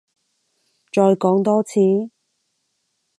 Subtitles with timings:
[0.91, 1.79] 再講多次？